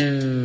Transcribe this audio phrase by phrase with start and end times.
[0.00, 0.37] Mm.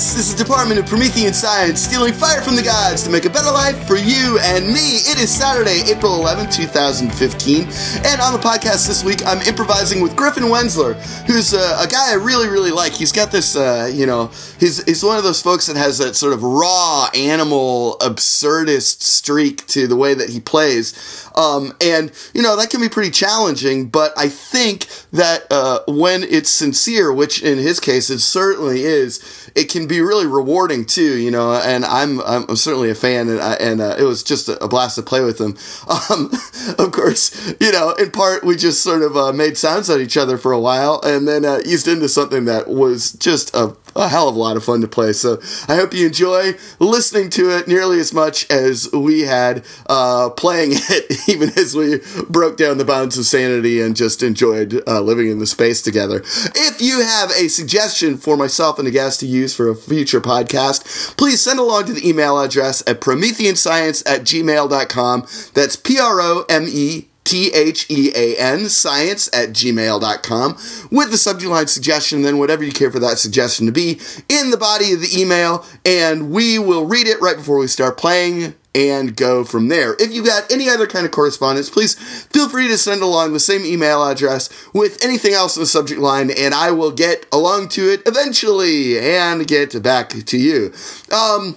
[0.00, 3.28] Hey, this is Department of Promethean Science stealing fire from the gods to make a
[3.28, 4.96] better life for you and me.
[5.04, 7.60] It is Saturday, April 11, 2015,
[8.06, 10.94] and on the podcast this week, I'm improvising with Griffin Wenzler,
[11.26, 12.94] who's uh, a guy I really, really like.
[12.94, 16.16] He's got this, uh, you know, he's, he's one of those folks that has that
[16.16, 21.28] sort of raw, animal, absurdist streak to the way that he plays.
[21.36, 26.22] Um, and, you know, that can be pretty challenging, but I think that uh, when
[26.22, 31.18] it's sincere, which in his case it certainly is, it can be really rewarding too,
[31.18, 34.48] you know, and I'm, I'm certainly a fan and, I, and uh, it was just
[34.48, 35.56] a blast to play with him.
[36.10, 36.30] Um,
[36.78, 40.16] of course, you know, in part we just sort of uh, made sounds at each
[40.16, 44.08] other for a while and then uh, eased into something that was just a a
[44.08, 45.12] hell of a lot of fun to play.
[45.12, 50.30] So I hope you enjoy listening to it nearly as much as we had uh,
[50.30, 55.00] playing it, even as we broke down the bounds of sanity and just enjoyed uh,
[55.00, 56.22] living in the space together.
[56.54, 60.20] If you have a suggestion for myself and a guest to use for a future
[60.20, 65.26] podcast, please send along to the email address at prometheanscience at gmail.com.
[65.54, 70.52] That's P R O M E T H E A N, science at gmail.com,
[70.90, 74.50] with the subject line suggestion, then whatever you care for that suggestion to be, in
[74.50, 78.54] the body of the email, and we will read it right before we start playing
[78.74, 79.94] and go from there.
[79.98, 81.94] If you got any other kind of correspondence, please
[82.26, 86.00] feel free to send along the same email address with anything else in the subject
[86.00, 90.72] line, and I will get along to it eventually and get back to you.
[91.12, 91.56] Um,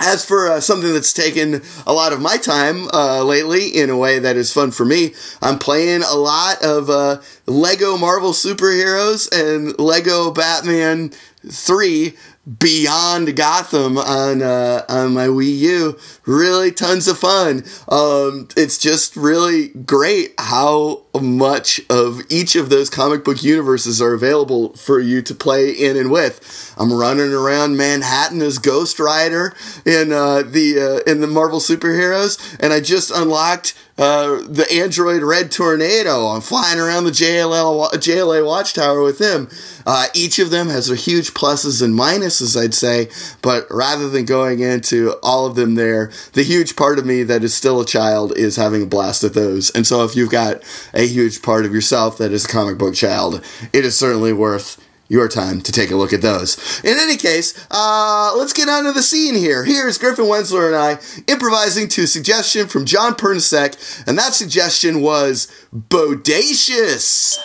[0.00, 3.96] as for uh, something that's taken a lot of my time uh, lately in a
[3.96, 9.30] way that is fun for me, I'm playing a lot of uh, Lego Marvel superheroes
[9.30, 11.10] and Lego Batman
[11.46, 12.14] 3
[12.58, 15.98] Beyond Gotham on uh, on my Wii U.
[16.24, 17.64] Really tons of fun.
[17.86, 24.12] Um, it's just really great how much of each of those comic book universes are
[24.12, 26.74] available for you to play in and with.
[26.78, 32.56] I'm running around Manhattan as Ghost Rider in uh, the uh, in the Marvel superheroes,
[32.60, 36.28] and I just unlocked uh, the Android Red Tornado.
[36.28, 39.50] I'm flying around the JLL, JLA Watchtower with him.
[39.84, 43.10] Uh, each of them has a huge pluses and minuses, I'd say,
[43.42, 47.44] but rather than going into all of them there, the huge part of me that
[47.44, 49.68] is still a child is having a blast at those.
[49.70, 50.62] And so if you've got
[51.06, 55.28] huge part of yourself that is a comic book child, it is certainly worth your
[55.28, 56.80] time to take a look at those.
[56.84, 59.64] In any case, uh, let's get onto the scene here.
[59.64, 61.00] Here's Griffin Wenzler and I
[61.30, 67.38] improvising to a suggestion from Jon Pernisek, and that suggestion was bodacious.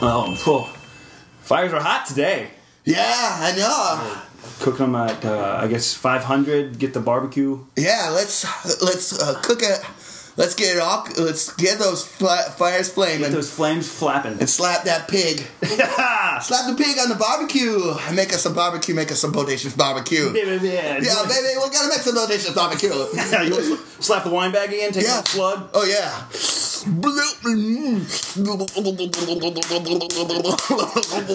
[0.00, 0.64] Oh, cool.
[1.42, 2.50] Fires are hot today.
[2.84, 4.22] Yeah, I know.
[4.60, 6.78] Cook them at, uh, I guess, 500.
[6.78, 7.64] Get the barbecue.
[7.76, 8.44] Yeah, let's
[8.82, 9.80] let's uh, cook it.
[10.38, 11.04] Let's get it all.
[11.18, 13.22] Let's get those fla- fires flaming.
[13.22, 14.38] Get those flames flapping.
[14.38, 15.38] and slap that pig.
[15.60, 17.76] slap the pig on the barbecue.
[18.14, 18.94] Make us some barbecue.
[18.94, 20.32] Make us some bodacious barbecue.
[20.32, 20.98] Baby, yeah.
[21.02, 22.88] Yeah, baby, we're gonna make some bodacious barbecue.
[23.48, 25.16] You slap the wine bag in, take Yeah.
[25.18, 25.70] out the slug.
[25.74, 26.24] Oh yeah.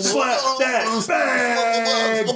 [0.01, 0.39] Slap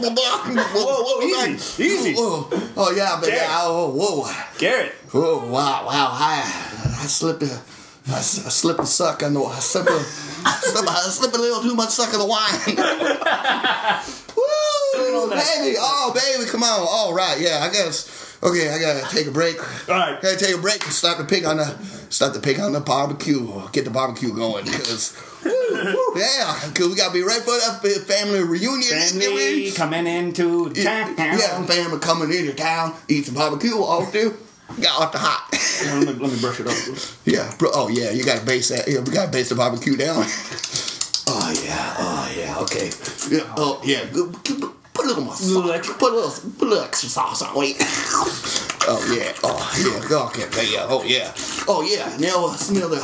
[0.02, 0.58] that bag.
[0.74, 2.14] Whoa, whoa, easy, easy.
[2.16, 2.50] Whoa.
[2.76, 4.32] Oh yeah, but yeah, oh whoa.
[4.58, 4.94] Garrett.
[5.14, 6.10] Oh wow, wow!
[6.12, 6.42] I
[7.00, 7.62] I slipped a,
[8.08, 11.62] I, slipped a suck on the, I slipped a, I slipped, I slipped a little
[11.62, 12.76] too much suck of the wine.
[14.36, 15.76] Woo, baby!
[15.80, 16.86] Oh, baby, come on!
[16.90, 18.27] All right, yeah, I guess.
[18.44, 19.58] Okay, I gotta take a break.
[19.90, 20.22] All right.
[20.22, 21.66] gotta take a break and slap the pig on the,
[22.10, 23.48] slap the pig on the barbecue.
[23.72, 29.00] Get the barbecue going because, yeah, cause we gotta be right for that family reunion.
[29.00, 31.16] Family coming into town.
[31.18, 34.38] Yeah, family coming into town, eat some barbecue, all do.
[34.82, 35.48] Got off the hot.
[36.06, 36.74] Let me, let me brush it up.
[37.26, 37.70] Yeah, bro.
[37.74, 38.88] Oh yeah, you gotta base that.
[38.88, 40.18] Yeah, we gotta base the barbecue down.
[41.28, 41.96] oh yeah.
[41.98, 42.60] Oh yeah.
[42.60, 42.92] Okay.
[43.32, 43.54] Yeah.
[43.58, 44.06] Oh yeah.
[44.12, 44.36] Good.
[44.98, 45.70] Put a little more sauce.
[45.70, 45.94] Extra.
[45.96, 47.78] Put a little, put a little extra sauce on it.
[48.90, 49.32] oh yeah.
[49.44, 50.18] Oh yeah.
[50.26, 50.74] Okay.
[50.74, 50.86] Yeah.
[50.90, 51.32] Oh yeah.
[51.68, 52.18] Oh yeah.
[52.18, 52.98] Now uh, smell the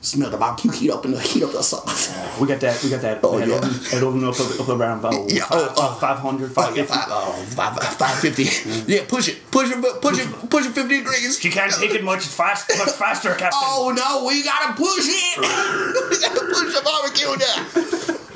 [0.00, 2.08] smell the barbecue heat up and the heat up the sauce.
[2.40, 2.80] We got that.
[2.84, 3.18] We got that.
[3.24, 3.98] Oh, that yeah.
[3.98, 5.98] oven up, up, around about Yeah, five, oh, oh.
[6.00, 6.86] 500, Oh, yeah, 550.
[6.86, 8.46] five, oh, five, five fifty.
[8.86, 11.44] Yeah, push it, push it, push it, push it fifty degrees.
[11.44, 13.58] You can't take it much fast, much faster, Captain.
[13.60, 15.38] Oh no, we gotta push it.
[16.10, 17.66] we gotta push the barbecue down.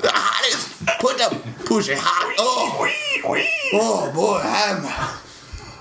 [0.03, 0.75] The hottest.
[0.99, 2.35] Put the push it hot.
[2.37, 2.87] Oh,
[3.73, 4.85] oh boy, I'm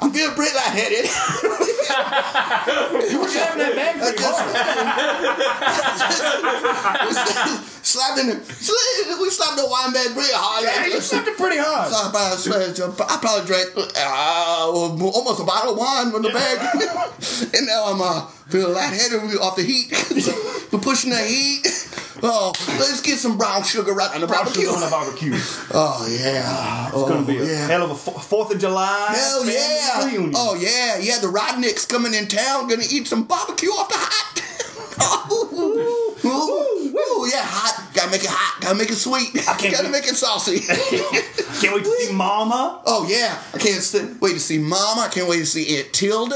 [0.01, 1.07] I'm feeling pretty lightheaded.
[3.11, 4.55] You were slapping that bag pretty just- hard.
[7.85, 10.65] slapping, sla- we slapped the wine bag pretty hard.
[10.65, 11.89] Yeah, you slapped it pretty hard.
[11.93, 12.37] So I probably,
[13.07, 16.59] I probably drank uh, almost a bottle of wine from the bag,
[17.55, 19.93] and now I'm uh, feeling lightheaded off the heat.
[20.73, 21.65] We're pushing the heat.
[22.27, 24.63] Oh, let's get some brown sugar right on the Brown barbecue.
[24.65, 25.35] sugar on the barbecue.
[25.35, 27.67] It's Oh gonna be a oh, yeah.
[27.67, 29.09] hell of a Fourth of July.
[29.15, 30.07] Hell yeah!
[30.07, 30.33] reunion.
[30.35, 31.19] Oh yeah, yeah.
[31.19, 34.41] The Rodnicks coming in town, gonna eat some barbecue off the hot.
[35.33, 35.59] ooh,
[36.25, 37.93] ooh, ooh, yeah, hot.
[37.93, 38.63] Gotta make it hot.
[38.63, 39.31] Gotta make it sweet.
[39.47, 39.93] I can't Gotta wait.
[39.93, 40.61] make it saucy.
[41.61, 42.83] Can't wait to see Mama.
[42.85, 45.03] oh yeah, I can't st- wait to see Mama.
[45.03, 46.35] I can't wait to see Aunt Tilda.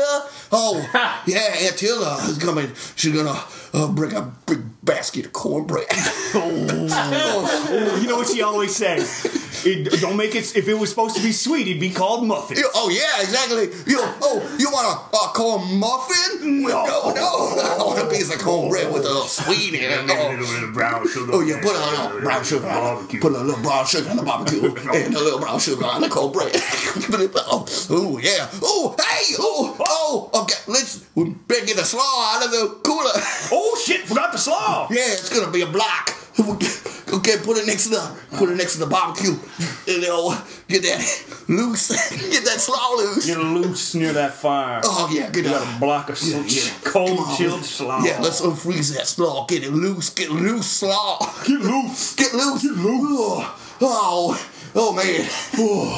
[0.52, 0.78] Oh
[1.26, 2.70] yeah, Aunt Tilda is coming.
[2.94, 3.38] She's gonna
[3.74, 5.86] uh, bring a big basket of cornbread.
[6.34, 9.48] Oh, you know what she always says?
[9.66, 10.56] It, don't make it.
[10.56, 12.58] If it was supposed to be sweet, it'd be called muffin.
[12.74, 13.64] Oh yeah, exactly.
[13.90, 16.62] You oh, you want a, a corn muffin?
[16.62, 16.86] No.
[16.86, 17.28] no, no.
[17.78, 19.98] I want a piece of cornbread with a little sweet in it.
[20.08, 20.36] Oh.
[20.38, 21.32] bit of brown sugar.
[21.32, 23.20] Oh yeah, put a little brown sugar on it.
[23.20, 24.64] Put a little brown sugar on the barbecue
[24.94, 26.52] and a little brown sugar on the cold bread.
[26.54, 28.48] oh, oh yeah.
[28.62, 29.34] Oh hey.
[29.38, 30.30] Oh oh.
[30.42, 33.10] Okay, let's we better get the slaw out of the cooler.
[33.50, 34.02] Oh shit!
[34.02, 34.77] Forgot the slaw.
[34.90, 36.14] Yeah, it's gonna be a block.
[37.10, 39.32] Okay, put it next to the put it next to the barbecue.
[39.88, 40.36] And they'll
[40.68, 41.00] get that
[41.48, 41.88] loose.
[42.30, 43.24] Get that slaw loose.
[43.24, 44.82] Get loose near that fire.
[44.84, 45.64] Oh yeah, get You that.
[45.64, 46.70] got a block of Yeah, yeah.
[46.84, 48.04] cold chilled slaw.
[48.04, 49.46] Yeah, let's unfreeze that slaw.
[49.46, 50.10] Get it loose.
[50.10, 51.18] Get loose, slaw.
[51.46, 52.14] get loose.
[52.14, 52.62] Get loose.
[52.62, 53.46] Get loose.
[53.80, 54.36] Oh,
[54.74, 55.26] oh man.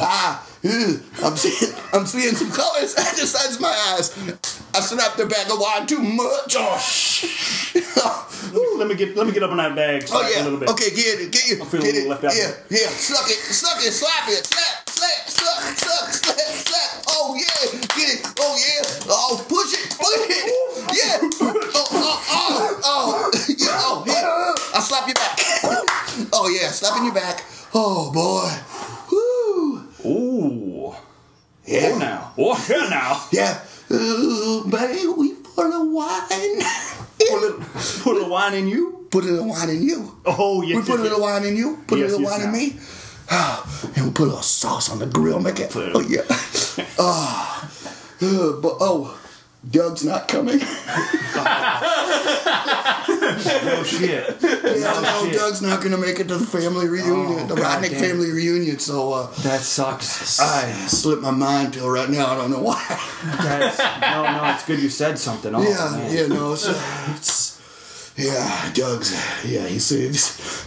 [0.00, 0.46] ah.
[0.62, 4.12] I'm seeing, I'm seeing some colors at the sides of my eyes.
[4.74, 6.54] I snapped the bag of wine too much.
[6.56, 6.78] Oh,
[8.80, 10.08] Let me get let me get up on that bag.
[10.08, 10.40] oh yeah.
[10.40, 10.70] a little bit.
[10.70, 11.30] Okay, get it.
[11.30, 11.60] Get it.
[11.60, 12.16] I feel a get little it.
[12.16, 12.88] left out yeah, yeah.
[12.88, 13.36] Suck it.
[13.36, 13.92] Suck it.
[13.92, 14.40] Slap it.
[14.40, 14.88] Slap.
[14.88, 15.28] Slap.
[15.28, 15.76] Slap.
[15.76, 16.08] Slap.
[16.16, 16.38] Slap.
[16.64, 17.04] Slap.
[17.12, 17.76] Oh yeah.
[17.92, 18.24] Get it.
[18.40, 19.04] Oh yeah.
[19.12, 19.84] Oh, push it.
[20.00, 20.48] Push it.
[20.96, 21.28] Yeah.
[21.44, 23.30] Oh, oh, oh, oh.
[23.60, 23.68] Yeah.
[23.68, 24.74] Oh, yeah.
[24.74, 25.36] I slap your back.
[26.32, 26.70] Oh yeah.
[26.70, 27.44] Slapping your back.
[27.74, 28.48] Oh boy.
[29.12, 30.08] Woo.
[30.08, 30.94] Ooh.
[31.66, 31.90] Yeah.
[31.92, 32.32] Oh now.
[32.38, 33.28] Oh yeah now.
[33.30, 33.60] Yeah.
[33.90, 36.62] Uh, baby, we put a wine.
[37.28, 37.58] Put a little,
[38.02, 39.06] put a little wine in you.
[39.10, 40.16] Put a little wine in you.
[40.24, 40.76] Oh yes.
[40.76, 41.78] We put a yes, little wine in you.
[41.86, 42.76] Put Yes, a little wine in me.
[43.96, 45.40] And we put a little sauce on the grill.
[45.40, 45.72] Make it.
[45.76, 46.22] Oh yeah.
[46.98, 47.70] Ah.
[48.22, 49.18] Uh, but oh,
[49.68, 50.58] Doug's not coming.
[53.62, 54.36] Oh shit.
[54.42, 55.34] Yeah, no, shit.
[55.34, 58.78] Doug's not gonna make it to the family reunion, Oh, the Rodnick family reunion.
[58.78, 60.40] So uh, That sucks.
[60.40, 62.26] I slipped my mind till right now.
[62.28, 62.82] I don't know why.
[63.24, 65.54] That's, no, no, it's good you said something.
[65.54, 66.14] Oh, yeah, man.
[66.14, 66.66] yeah, no, it's,
[67.16, 67.49] it's
[68.16, 69.12] yeah, Doug's.
[69.44, 70.14] Yeah, he said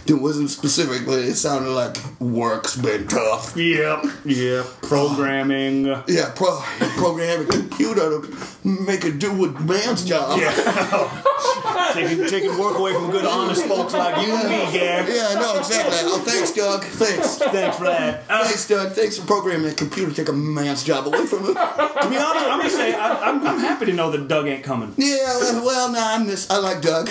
[0.10, 3.56] it wasn't specific, but it sounded like work's been tough.
[3.56, 4.04] Yep.
[4.24, 4.66] Yep.
[4.82, 5.86] Programming.
[6.08, 6.60] Yeah, pro,
[6.96, 10.38] program a computer to make it do with man's job.
[10.40, 10.50] Yeah.
[11.92, 15.08] taking taking work away from good, honest folks like you and me, Gab.
[15.08, 15.96] Yeah, no, exactly.
[16.02, 16.82] Oh, thanks, Doug.
[16.82, 17.36] Thanks.
[17.36, 18.24] Thanks for that.
[18.28, 18.92] Uh, Thanks, Doug.
[18.92, 21.54] Thanks for programming a computer to take a man's job away from him.
[21.54, 24.64] to be honest, I'm gonna say I, I'm, I'm happy to know that Doug ain't
[24.64, 24.92] coming.
[24.96, 26.50] Yeah, well, no, I'm this.
[26.50, 27.08] I like Doug.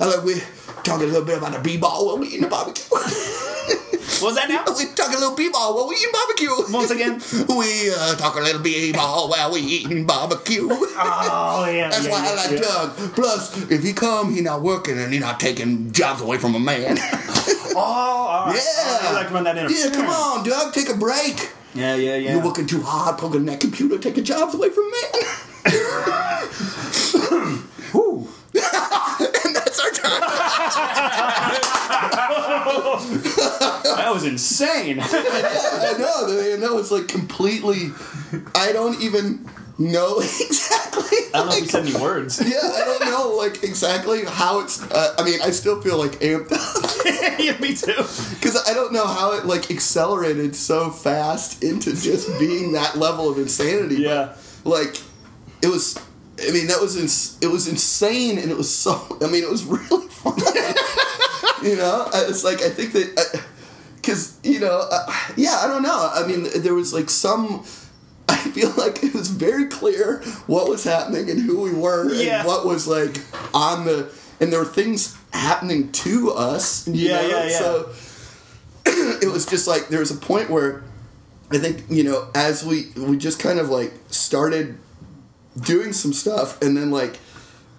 [0.00, 0.34] I like we
[0.84, 2.84] talking a little bit about the b-ball while we eating the barbecue.
[4.22, 4.64] Was that now?
[4.78, 6.50] we talking a little b-ball while we eating barbecue.
[6.72, 7.20] Once again.
[7.56, 10.68] we uh, talk a little b-ball while we eating barbecue.
[10.70, 11.90] Oh yeah.
[11.90, 12.58] That's yeah, why I like yeah.
[12.58, 13.14] Doug.
[13.14, 16.60] Plus, if he come, he not working and he not taking jobs away from a
[16.60, 16.96] man.
[16.98, 18.56] Oh, all right.
[18.56, 19.08] Yeah.
[19.08, 19.68] I like to run that in.
[19.70, 21.52] yeah, come on, Doug, take a break.
[21.74, 22.32] Yeah, yeah, yeah.
[22.32, 25.22] You're working too hard, poking that computer, taking jobs away from men.
[27.92, 28.28] Whew.
[28.54, 30.22] and that's our time.
[33.96, 34.98] That was insane.
[35.02, 36.60] I know, man.
[36.60, 37.90] That was like completely.
[38.54, 41.18] I don't even know exactly.
[41.34, 42.40] I don't know if you said any words.
[42.44, 44.82] yeah, I don't know like exactly how it's.
[44.82, 47.94] Uh, I mean, I still feel like amped up yeah, me too.
[48.34, 53.28] because I don't know how it like accelerated so fast into just being that level
[53.28, 53.96] of insanity.
[53.96, 54.34] Yeah.
[54.64, 54.96] But, like
[55.62, 55.98] it was.
[56.38, 59.18] I mean, that was ins- it was insane, and it was so.
[59.22, 60.36] I mean, it was really fun.
[61.66, 63.42] You know, I- it's like I think that
[63.96, 65.06] because you know, uh,
[65.36, 66.10] yeah, I don't know.
[66.14, 67.64] I mean, there was like some.
[68.28, 72.38] I feel like it was very clear what was happening and who we were Yeah.
[72.40, 73.18] and what was like
[73.54, 76.86] on the and there were things happening to us.
[76.88, 77.28] Yeah, know?
[77.28, 77.58] yeah, yeah.
[77.58, 77.90] So
[79.22, 80.82] it was just like there was a point where
[81.50, 84.78] I think you know as we we just kind of like started
[85.58, 87.18] doing some stuff and then like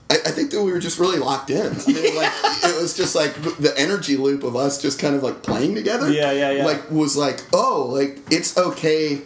[0.10, 1.66] I, I think that we were just really locked in.
[1.66, 2.32] I mean, like
[2.64, 6.12] it was just like the energy loop of us just kind of like playing together.
[6.12, 6.66] Yeah, yeah, yeah.
[6.66, 9.22] Like was like, oh, like it's okay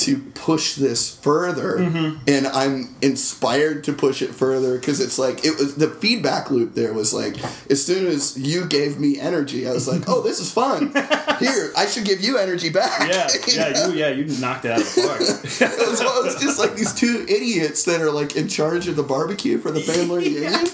[0.00, 2.18] to push this further, Mm-hmm.
[2.28, 6.74] and I'm inspired to push it further because it's like it was the feedback loop.
[6.74, 7.36] There was like
[7.70, 10.92] as soon as you gave me energy, I was like, oh, this is fun.
[11.40, 13.08] Here, I should give you energy back.
[13.08, 13.88] Yeah, You yeah, know?
[13.88, 15.20] you, yeah, you knocked it out of the park.
[15.20, 18.96] it was, it was just like these two idiots that are like in charge of
[18.96, 20.66] the barbecue for the family reunion,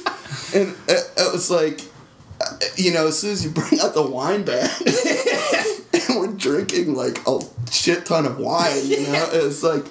[0.55, 1.81] and it, it was like,
[2.77, 4.71] you know, as soon as you bring out the wine bag,
[6.09, 9.85] and we're drinking like a shit ton of wine, you know, it's like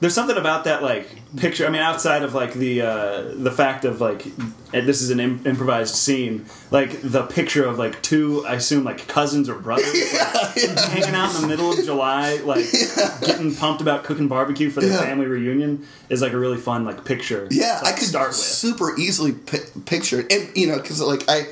[0.00, 1.06] There's something about that like
[1.36, 1.66] picture.
[1.66, 4.24] I mean, outside of like the uh, the fact of like
[4.70, 9.08] this is an Im- improvised scene, like the picture of like two, I assume like
[9.08, 10.54] cousins or brothers, like,
[10.90, 12.64] hanging out in the middle of July, like
[13.20, 15.00] getting pumped about cooking barbecue for the Yeah.
[15.00, 17.48] family reunion is like a really fun like picture.
[17.50, 18.36] Yeah, to, like, I could start with.
[18.36, 21.46] super easily pi picture it, and you know, because like I,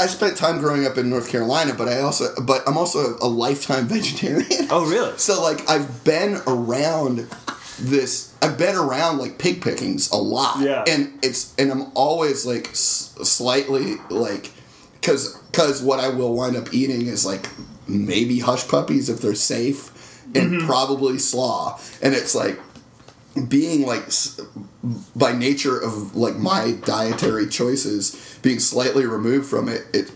[0.00, 3.28] I spent time growing up in North Carolina, but I also, but I'm also a
[3.28, 4.66] lifetime vegetarian.
[4.70, 5.16] Oh, really?
[5.18, 7.28] So like I've been around
[7.78, 8.34] this.
[8.42, 10.60] I've been around like pig pickings a lot.
[10.60, 10.84] Yeah.
[10.88, 14.50] and it's and I'm always like s- slightly like
[14.94, 17.48] because because what I will wind up eating is like
[17.88, 19.90] maybe hush puppies if they're safe,
[20.34, 20.66] and Mm-hmm.
[20.66, 22.58] probably slaw, and it's like
[23.48, 24.04] being like
[25.14, 30.10] by nature of like my dietary choices being slightly removed from it it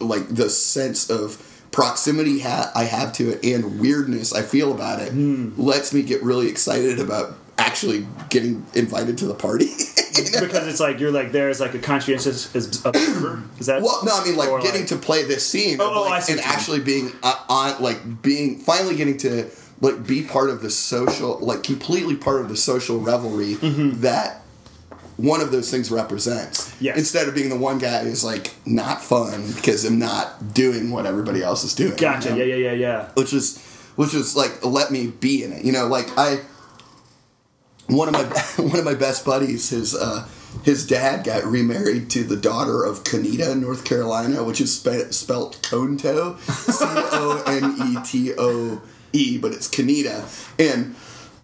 [0.00, 1.36] like the sense of
[1.72, 5.50] proximity ha- i have to it and weirdness i feel about it Hmm.
[5.56, 9.66] lets me get really excited about actually getting invited to the party
[10.14, 13.42] because it's like you're like there as like a conscientious as- observer.
[13.58, 16.04] Is that well no i mean like getting to play this scene Oh, of, oh,
[16.04, 16.54] I see and you mean.
[16.54, 19.48] actually being uh, on like being finally getting to
[19.80, 24.40] like be part of the social like completely part of the social revelry that
[25.16, 26.70] one of those things represents.
[26.70, 26.84] Mm-hmm.
[26.84, 26.98] Yes.
[26.98, 31.06] Instead of being the one guy who's like not fun because I'm not doing what
[31.06, 31.96] everybody else is doing.
[31.96, 32.30] Gotcha.
[32.30, 32.42] you know?
[32.42, 33.08] Yeah, yeah, yeah, yeah.
[33.14, 33.62] Which is
[33.96, 35.64] which is like let me be in it.
[35.64, 36.40] You know, like I
[37.86, 38.22] one of my
[38.64, 40.26] one of my best buddies, his uh
[40.62, 45.60] his dad got remarried to the daughter of Coneta, North Carolina, which is spe- spelt
[45.68, 48.80] Conto, C O N E T O
[49.14, 50.24] E, but it's Coneta,
[50.58, 50.94] and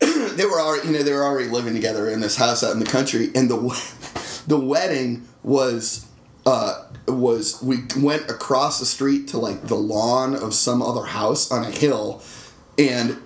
[0.36, 2.80] they were already, you know, they were already living together in this house out in
[2.80, 6.06] the country, and the the wedding was
[6.46, 11.50] uh was we went across the street to like the lawn of some other house
[11.50, 12.22] on a hill,
[12.78, 13.16] and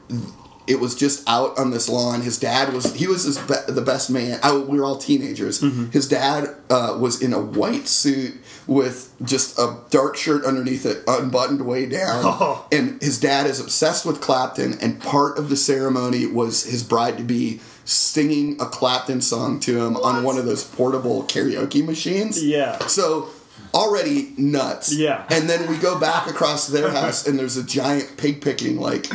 [0.67, 2.23] it was just out on this lawn.
[2.23, 4.41] His dad was he was his be- the best man.
[4.43, 5.61] I, we were all teenagers.
[5.93, 8.35] His dad uh, was in a white suit
[8.67, 12.23] with just a dark shirt underneath it, unbuttoned way down.
[12.37, 12.67] Oh.
[12.73, 14.79] And his dad is obsessed with Clapton.
[14.81, 19.85] And part of the ceremony was his bride to be singing a Clapton song to
[19.85, 22.43] him on one of those portable karaoke machines.
[22.43, 22.79] Yeah.
[22.87, 23.29] So
[23.73, 24.95] already nuts.
[24.95, 25.27] Yeah.
[25.31, 29.07] And then we go back across their house and there's a giant pig picking like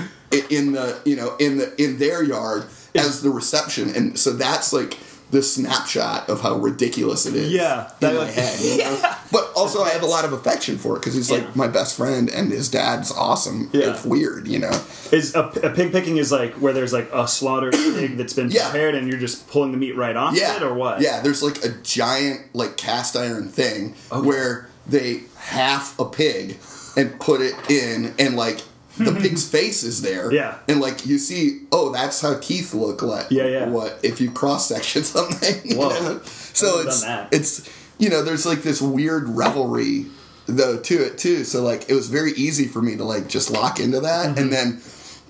[0.50, 4.72] in the you know in the in their yard as the reception and so that's
[4.74, 4.98] like
[5.32, 9.00] the snapshot of how ridiculous it is Yeah, that like- head you know?
[9.32, 11.38] but also i have a lot of affection for it because he's Yeah.
[11.40, 13.92] like my best friend and his dad's awesome Yeah.
[13.92, 14.72] it's weird you know
[15.12, 18.50] Is a, a pig picking is like where there's like a slaughtered pig that's been
[18.50, 18.64] Yeah.
[18.72, 21.00] prepared and you're just pulling the meat right off yeah it or what?
[21.02, 24.28] yeah there's like a giant like cast iron thing Okay.
[24.28, 26.58] where they half a pig
[26.98, 28.62] and put it in and like
[29.00, 30.58] the pig's face is there Yeah.
[30.68, 33.66] and like you see oh that's how teeth look like Yeah, yeah.
[33.68, 36.20] what if you cross section something you know?
[36.24, 40.06] so it's it's you know there's like this weird revelry
[40.46, 43.50] though to it too so like it was very easy for me to like just
[43.52, 44.38] lock into that Mm-hmm.
[44.40, 44.82] and then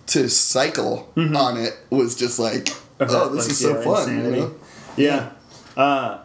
[0.07, 4.31] to cycle on it was just like oh this like, is so yeah, fun you
[4.31, 4.55] know?
[4.97, 5.29] Yeah.
[5.77, 6.19] Uh,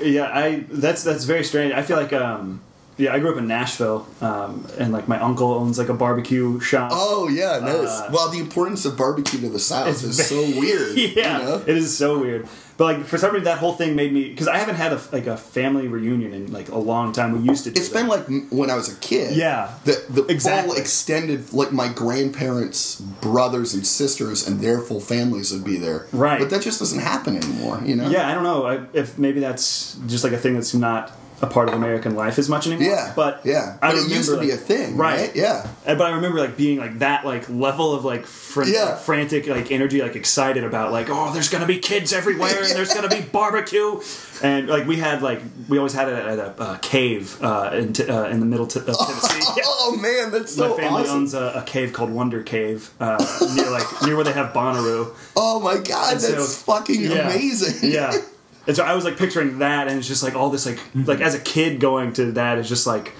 [0.00, 1.72] yeah, I that's that's very strange.
[1.74, 2.60] I feel like um
[2.96, 6.60] yeah, I grew up in Nashville, um, and like my uncle owns like a barbecue
[6.60, 6.90] shop.
[6.92, 7.88] Oh yeah, nice.
[7.88, 10.96] Uh, well, the importance of barbecue to the South is so weird.
[11.16, 11.62] yeah, you know?
[11.66, 12.48] it is so weird.
[12.76, 15.00] But like for some reason, that whole thing made me because I haven't had a
[15.12, 17.32] like a family reunion in like a long time.
[17.32, 17.70] We used to.
[17.70, 17.98] Do It's that.
[17.98, 19.36] been like when I was a kid.
[19.36, 19.72] Yeah.
[19.84, 25.64] the the full extended like my grandparents, brothers and sisters, and their full families would
[25.64, 26.06] be there.
[26.12, 26.38] Right.
[26.40, 27.80] but that just doesn't happen anymore.
[27.84, 28.08] You know.
[28.08, 31.12] Yeah, I don't know I, if maybe that's just like a thing that's not
[31.44, 32.88] a part of American life as much anymore.
[32.88, 35.30] Yeah, but yeah, I but it used to be a thing, right?
[35.34, 38.84] Yeah, And- But I remember like being like that like level of like, fr- Yeah.
[38.84, 42.72] like, frantic like energy like excited about like oh there's gonna be kids everywhere and
[42.76, 44.00] there's gonna be barbecue
[44.42, 47.92] and like we had like we always had it at a uh, cave uh, in,
[47.92, 49.52] t- uh, in the middle t- of Tennessee.
[49.56, 49.62] Yeah.
[49.66, 51.16] Oh man, that's My family awesome.
[51.16, 53.18] owns a, a cave called Wonder Cave uh,
[53.54, 55.14] near like near where they have Bonnaroo.
[55.36, 57.28] oh my god, And so- that's fucking Yeah.
[57.30, 57.90] amazing.
[57.90, 58.12] Yeah.
[58.66, 61.04] And so I was like picturing that, and it's just like all this like mm-hmm.
[61.04, 63.12] like as a kid going to that is just like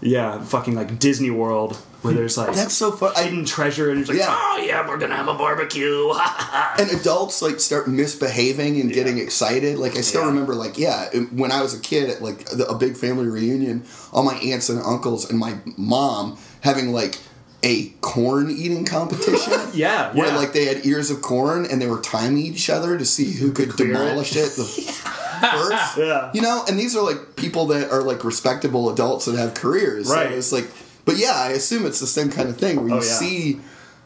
[0.00, 2.18] yeah, fucking like Disney World where hmm.
[2.18, 3.12] there's like That's so fun.
[3.16, 4.26] I, hidden treasure, and it's like Yeah.
[4.28, 6.12] oh yeah, we're gonna have a barbecue.
[6.78, 9.78] and adults like start misbehaving and getting excited.
[9.78, 10.28] Like I still Yeah.
[10.28, 13.84] remember, like yeah, when I was a kid at like the- a big family reunion,
[14.12, 17.18] all my aunts and uncles and my mom having like
[17.62, 19.52] a corn eating competition.
[19.74, 20.36] Yeah, where yeah.
[20.36, 23.52] like they had ears of corn and they were timing each other to see who
[23.52, 23.92] could clear it.
[23.92, 24.64] demolish it, the
[25.42, 25.98] first.
[25.98, 26.30] Yeah.
[26.32, 30.08] You know, and these are like people that are like respectable adults that have careers.
[30.08, 30.30] Right.
[30.30, 30.70] So it's like,
[31.04, 33.02] but yeah, I assume it's the same kind of thing where you Oh, yeah.
[33.02, 33.60] see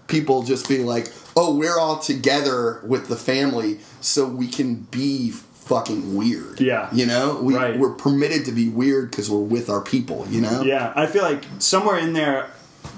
[0.09, 5.31] people just being like, oh, we're all together with the family so we can be
[5.31, 6.61] fucking weird.
[6.61, 6.89] Yeah.
[6.93, 7.79] You know, we, Right.
[7.79, 10.63] we're permitted to be weird because we're with our people, you know?
[10.63, 12.51] Yeah, I feel like somewhere in there,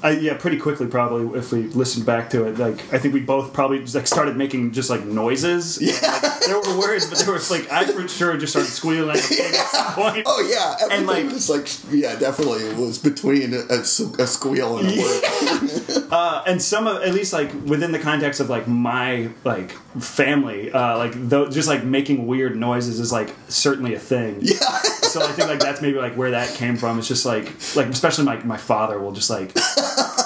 [0.02, 3.20] I, yeah, pretty quickly probably if we listened back to it, like I think we
[3.20, 5.78] both probably just like started making just like noises.
[5.80, 5.92] Yeah.
[6.22, 9.18] Like, there were words, but there was like I for sure just started squealing at
[9.22, 10.24] some point.
[10.26, 14.78] Oh yeah, everything And, like- was like yeah, definitely it was between a, a, squeal
[14.78, 16.08] and a word.
[16.12, 20.72] Uh, and some of at least like within the context of like my like family,
[20.72, 24.38] uh, like though just like making weird noises is like certainly a thing.
[24.40, 24.58] Yeah,
[25.12, 26.98] So I think like that's maybe like where that came from.
[26.98, 27.44] It's just like
[27.76, 29.52] like especially my my father will just like.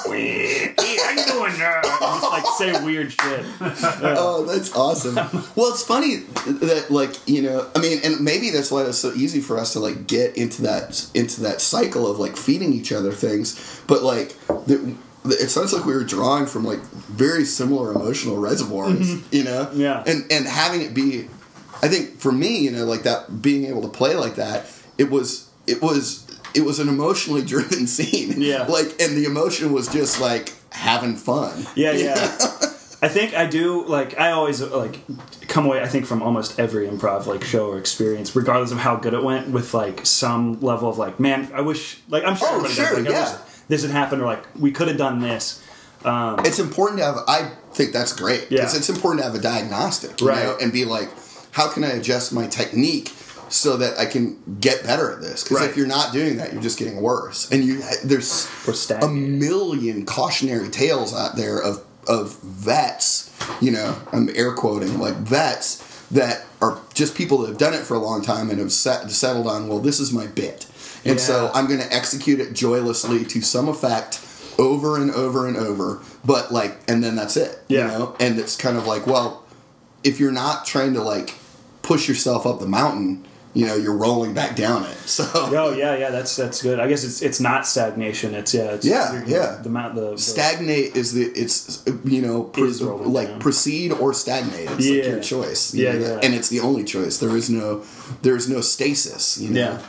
[0.06, 1.52] "Hey, how you doing?
[1.61, 3.44] Uh, just like say weird shit.
[3.61, 5.16] oh, that's awesome.
[5.56, 9.12] well, it's funny that like you know, I mean, and maybe that's why it's so
[9.12, 12.92] easy for us to like get into that into that cycle of like feeding each
[12.92, 13.82] other things.
[13.88, 14.94] But like, the,
[15.30, 19.35] it sounds like we were drawing from like very similar emotional reservoirs, mm-hmm.
[19.35, 19.71] you know?
[19.75, 20.02] Yeah.
[20.06, 21.28] and and having it be,
[21.83, 24.66] I think for me, you know, like that being able to play like that,
[24.99, 28.40] it was it was it was an emotionally driven scene.
[28.40, 28.62] Yeah.
[28.64, 31.66] like, and the emotion was just like having fun.
[31.75, 32.16] Yeah, yeah.
[33.02, 34.99] I think I do like I always like
[35.49, 38.97] come away I think from almost every improv like show or experience regardless of how
[38.97, 42.49] good it went with like some level of like man I wish like I'm sure
[42.50, 43.33] Oh, everybody sure, does, like, I yeah.
[43.33, 45.62] wish this had happened or like we could have done this
[46.04, 48.62] um, it's important to have i think that's great Yeah.
[48.62, 50.44] it's important to have a diagnostic you Right.
[50.44, 51.11] know, and be like
[51.52, 53.12] how can i adjust my technique
[53.49, 55.70] so that i can get better at this because Right.
[55.70, 58.49] if you're not doing that you're just getting worse and you there's
[59.02, 63.30] a million cautionary tales out there of of vets
[63.61, 67.80] you know i'm air quoting like vets that are just people that have done it
[67.80, 70.66] for a long time and have set, settled on well this is my bit
[71.11, 74.21] and so i'm going to execute it joylessly to some effect
[74.59, 77.81] over and over and over but like and then that's it Yeah.
[77.92, 79.45] you know and it's kind of like well
[80.05, 81.35] if you're not trying to like
[81.83, 85.97] push yourself up the mountain you know you're rolling back down it so Oh yeah,
[85.97, 86.79] yeah, that's that's good.
[86.79, 88.35] I guess it's it's not stagnation.
[88.35, 89.59] It's yeah, it's, Yeah, yeah.
[89.62, 93.40] The amount the, the stagnate is the it's you know Is like down.
[93.40, 95.09] proceed or stagnate it's like Yeah.
[95.11, 96.21] your choice you Yeah, know, yeah.
[96.23, 97.83] and it's the only choice there is no
[98.23, 99.83] there is no stasis you know yeah.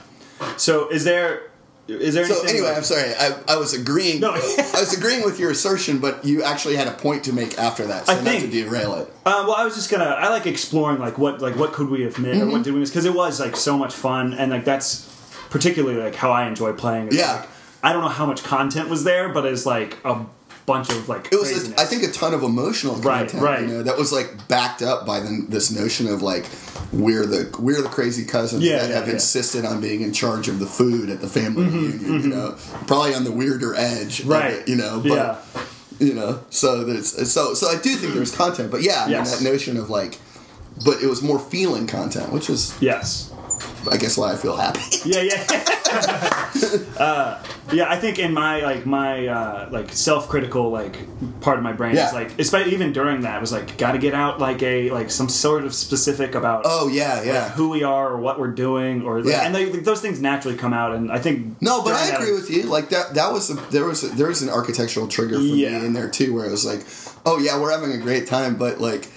[0.58, 1.44] So is there
[1.88, 4.32] is there so anyway like- i'm sorry i, I was agreeing No.
[4.34, 7.86] i was agreeing with your assertion but you actually had a point to make after
[7.88, 10.04] that so I not think- to derail it Uh, well, I was just gonna.
[10.04, 12.50] I like exploring like what like what could we have missed Mm-hmm.
[12.50, 15.08] or what did we miss because it was like so much fun and like that's
[15.50, 17.08] particularly like how I enjoy playing.
[17.08, 17.36] It's, Yeah.
[17.38, 17.50] like,
[17.84, 20.26] I don't know how much content was there, but it's like a
[20.68, 21.28] bunch of like.
[21.32, 23.62] it was a, i think a ton of emotional content right.
[23.62, 26.46] you know that was like backed up by the, this notion of like
[26.94, 29.08] we're the we're the crazy cousins Yeah, that yeah, have yeah.
[29.08, 32.56] Mm-hmm, insisted on being in charge of the food at the family reunion you know
[32.86, 34.54] probably on the weirder edge Right.
[34.56, 35.38] it, you know but yeah.
[36.00, 39.24] you know so there's so so i do think there's content but yeah I mean,
[39.24, 40.20] that notion of like
[40.86, 43.34] but it was more feeling content which is Yes.
[43.90, 45.48] i guess why i feel happy Yeah, yeah.
[47.00, 50.96] uh, yeah, I think in my like my uh, like self-critical like
[51.42, 52.08] part of my brain Yeah.
[52.08, 54.90] is like, especially even during that, it was like, got to get out like a
[54.92, 58.40] like some sort of specific about oh yeah like, yeah who we are or what
[58.40, 59.46] we're doing or like, Yeah.
[59.46, 62.34] and they, those things naturally come out, and I think No, but I that- agree
[62.34, 62.64] with you.
[62.64, 65.80] Like that, that was a, there was a, there was an architectural trigger for Yeah.
[65.80, 66.86] me in there too, where it was like,
[67.26, 69.08] oh yeah, we're having a great time, but like,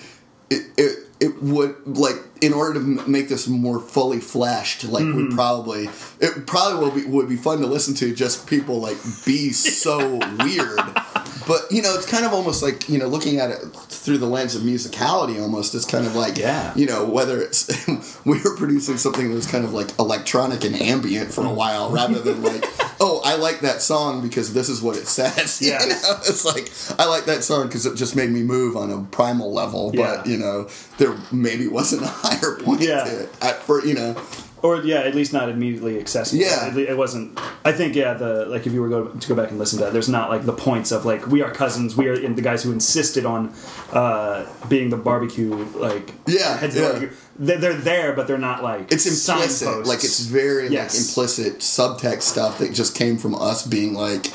[0.50, 5.04] it it, it would like in order to m- make this more fully fleshed, like
[5.04, 5.16] Mm-hmm.
[5.16, 5.88] would probably
[6.20, 9.98] it probably will be would be fun to listen to just people like be so
[10.38, 10.80] weird.
[11.50, 13.58] But you know, it's kind of almost like you know, looking at it
[13.88, 15.42] through the lens of musicality.
[15.42, 16.72] Almost, it's kind of like Yeah.
[16.76, 17.66] you know, whether it's
[18.24, 21.90] we were producing something that was kind of like electronic and ambient for a while,
[21.90, 21.94] mm.
[21.94, 22.64] rather than like,
[23.00, 25.60] oh, I like that song because this is what it says.
[25.70, 28.76] Yeah, You know, it's like I like that song because it just made me move
[28.76, 30.32] on a primal level, but Yeah.
[30.32, 33.02] you know, there maybe wasn't a higher point Yeah.
[33.02, 33.28] to it.
[33.42, 34.14] At, for you know,
[34.62, 36.42] or yeah, at least not immediately accessible.
[36.42, 36.76] Yeah.
[36.76, 37.38] It wasn't.
[37.64, 39.84] I think yeah, the like if you were go, to go back and listen to
[39.86, 42.42] that, there's not like the points of like we are cousins, we are and the
[42.42, 43.54] guys who insisted on
[43.92, 46.80] uh, being the barbecue like Yeah, yeah.
[46.92, 47.10] barbecue.
[47.38, 49.50] They're, they're there, but they're not like it's implicit.
[49.50, 49.88] signposts.
[49.88, 50.94] Like it's very Yes.
[50.94, 54.26] like implicit subtext stuff that just came from us being like,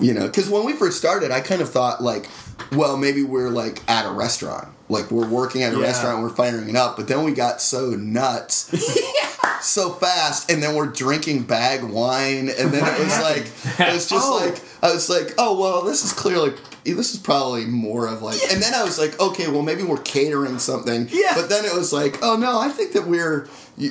[0.00, 2.28] you know, because when we first started, I kind of thought like,
[2.72, 5.82] well, maybe we're like at a restaurant, like we're working at a Yeah.
[5.82, 8.70] restaurant, we're firing it up, but then we got so nuts.
[9.62, 13.44] So fast, and then we're drinking bag wine, and then it was like
[13.78, 14.38] it was just Oh.
[14.42, 18.40] like I was like, oh well, this is clearly this is probably more of like,
[18.50, 21.08] and then I was like, okay, well maybe we're catering something.
[21.10, 21.32] Yeah.
[21.34, 23.48] But then it was like, oh no, I think that we're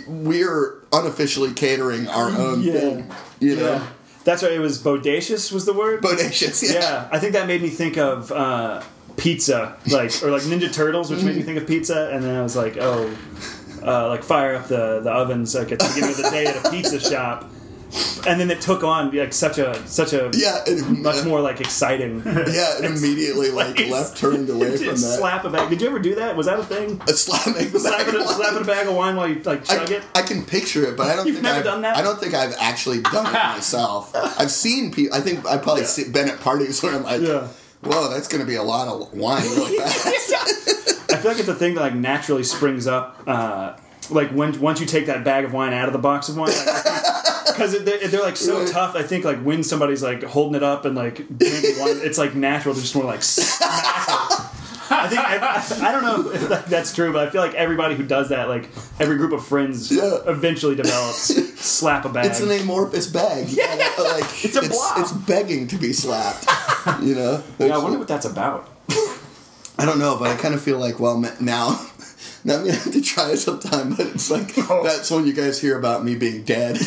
[0.07, 2.73] we're unofficially catering our own Yeah.
[2.79, 3.11] thing.
[3.39, 3.87] You know, Yeah.
[4.23, 4.51] That's right.
[4.51, 5.51] It was bodacious.
[5.51, 6.01] Was the word?
[6.01, 6.61] bodacious.
[6.63, 6.79] Yeah.
[6.79, 8.81] yeah, I think that made me think of uh,
[9.17, 12.41] pizza, like or like Ninja Turtles, which made me think of pizza, and then I
[12.41, 13.15] was like, oh,
[13.83, 16.65] uh, like fire up the the ovens like at the beginning of the day at
[16.65, 17.49] a pizza shop,
[18.27, 21.59] and then it took on like such a such a Yeah, and- much more like
[21.61, 22.21] exciting.
[22.25, 24.97] Yeah, and immediately like left turned away from that.
[24.97, 25.69] slap a bag.
[25.69, 26.35] Did you ever do that?
[26.35, 27.01] Was that a thing?
[27.07, 29.63] A slapping the Slapping bag a, of slapping a bag of wine while you like
[29.65, 30.03] chug I, it.
[30.15, 31.97] I can picture it, but I don't You've think never I've, done that?
[31.97, 34.11] I don't think I've actually done it myself.
[34.15, 35.15] I've seen people.
[35.17, 35.87] I think I've probably Yeah.
[35.87, 37.47] seen, been at parties where I'm like, Yeah.
[37.81, 40.33] "Whoa, that's going to be a lot of wine really fast."
[41.11, 43.21] I feel like it's a thing that like naturally springs up.
[43.27, 43.73] Uh,
[44.09, 46.49] like when once you take that bag of wine out of the box of wine,
[47.59, 48.67] because they're, they're like so Right.
[48.71, 48.95] tough.
[48.95, 52.73] I think like when somebody's like holding it up and like drinking it's like natural
[52.73, 53.21] to just more like.
[54.91, 58.03] I think I, I don't know if that's true, but I feel like everybody who
[58.03, 58.69] does that, like
[58.99, 60.17] every group of friends, Yeah.
[60.25, 61.25] eventually develops
[61.61, 62.25] slap a bag.
[62.25, 63.49] it's an amorphous bag.
[63.49, 63.65] Yeah,
[63.99, 64.97] like It's a blob.
[64.99, 66.45] It's begging to be slapped.
[67.03, 67.43] You know.
[67.59, 68.67] Yeah, I wonder what that's about.
[69.77, 71.85] I don't know, but I kind of feel like well now.
[72.45, 74.81] Now I'm gonna have to try it sometime, but it's like Oh.
[74.81, 76.77] that's when you guys hear about me being dead.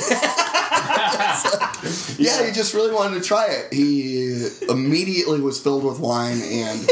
[0.88, 3.72] Like, yeah, he just really wanted to try it.
[3.72, 6.88] He immediately was filled with wine and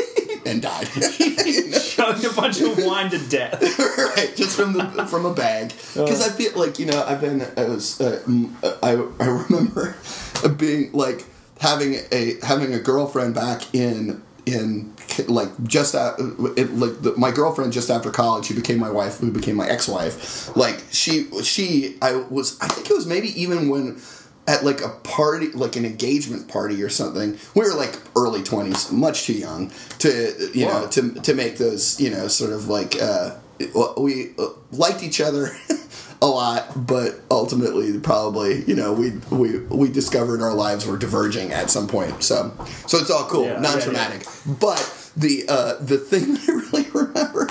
[0.47, 0.87] and died.
[2.01, 3.61] chugged a bunch of wine to death.
[4.17, 5.69] right, just from the from a bag.
[5.95, 8.23] Because I feel like you know I've been I was uh,
[8.63, 9.97] uh, I I remember
[10.57, 11.25] being like
[11.61, 14.23] having a having a girlfriend back in
[14.53, 14.95] in
[15.29, 19.19] like just at, it, like the, my girlfriend just after college who became my wife
[19.19, 20.55] who became my ex-wife.
[20.57, 24.01] Like she she I was I think it was maybe even when
[24.47, 28.91] at like a party like an engagement party or something we were like early 20s
[28.91, 33.01] much too young to you know to to make those you know sort of like
[33.01, 33.37] uh
[33.99, 35.55] we uh, liked each other
[36.23, 41.51] a lot but ultimately probably you know we we we discovered our lives were diverging
[41.53, 42.53] at some point so
[42.87, 46.91] so it's all cool Yeah, yeah, non-traumatic but the uh the thing that i really
[46.91, 47.49] remember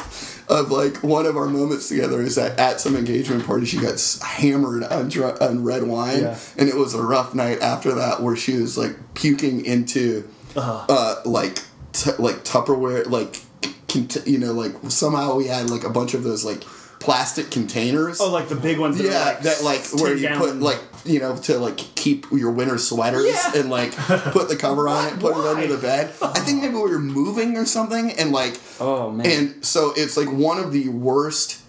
[0.49, 3.99] of like one of our moments together is that at some engagement party she got
[4.23, 6.37] hammered on, dr- on red wine Yeah.
[6.57, 10.85] and it was a rough night after that where she was like puking into Uh-huh.
[10.89, 11.61] uh like
[11.93, 13.41] t- like Tupperware like
[13.87, 16.63] cont- you know like somehow we had like a bunch of those like
[16.99, 18.97] plastic containers Oh, like the big ones.
[18.97, 21.77] That yeah are like that like where 10 you put like you know to like
[21.77, 23.51] keep your winter sweaters Yeah.
[23.61, 26.73] and like put the cover on it put it under the bed i think maybe
[26.75, 29.25] we were moving or something and like Oh man.
[29.27, 31.61] and so it's like one of the worst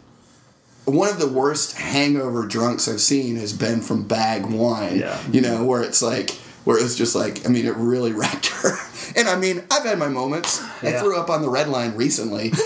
[0.85, 4.99] one of the worst hangover drunks I've seen has been from bag wine.
[4.99, 5.21] Yeah.
[5.31, 6.31] You know, where it's like
[6.65, 8.73] where it's just like I mean it really wrecked her.
[9.15, 10.61] And I mean, I've had my moments.
[10.83, 12.51] I threw up on the red line recently.
[12.53, 12.65] so,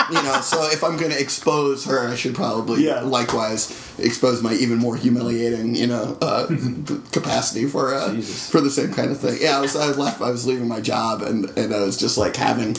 [0.10, 3.00] you know, so if I'm going to expose her, I should probably Yeah.
[3.00, 6.46] likewise expose my even more humiliating, you know, uh,
[7.12, 9.38] capacity for uh, for the same kind of thing.
[9.40, 10.20] Yeah, I was I left.
[10.20, 12.76] I was leaving my job, and and I was just like having